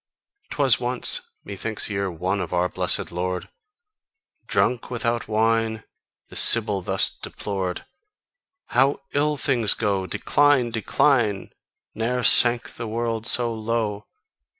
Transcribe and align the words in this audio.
'Twas 0.49 0.79
once 0.79 1.21
methinks 1.43 1.87
year 1.87 2.09
one 2.09 2.39
of 2.41 2.55
our 2.55 2.67
blessed 2.67 3.11
Lord, 3.11 3.47
Drunk 4.47 4.89
without 4.89 5.27
wine, 5.27 5.83
the 6.29 6.35
Sybil 6.35 6.81
thus 6.81 7.07
deplored: 7.15 7.85
"How 8.69 9.01
ill 9.13 9.37
things 9.37 9.75
go! 9.75 10.07
Decline! 10.07 10.71
Decline! 10.71 11.51
Ne'er 11.93 12.23
sank 12.23 12.67
the 12.71 12.87
world 12.87 13.27
so 13.27 13.53
low! 13.53 14.07